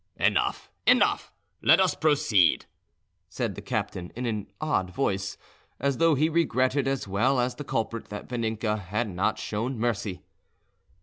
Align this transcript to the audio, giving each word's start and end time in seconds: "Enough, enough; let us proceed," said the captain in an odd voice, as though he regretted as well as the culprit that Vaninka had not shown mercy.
"Enough, 0.15 0.71
enough; 0.87 1.31
let 1.61 1.79
us 1.79 1.93
proceed," 1.93 2.65
said 3.29 3.53
the 3.53 3.61
captain 3.61 4.11
in 4.15 4.25
an 4.25 4.47
odd 4.59 4.89
voice, 4.89 5.37
as 5.79 5.97
though 5.97 6.15
he 6.15 6.27
regretted 6.27 6.87
as 6.87 7.07
well 7.07 7.39
as 7.39 7.53
the 7.53 7.63
culprit 7.63 8.05
that 8.05 8.27
Vaninka 8.27 8.79
had 8.79 9.07
not 9.07 9.37
shown 9.37 9.77
mercy. 9.77 10.23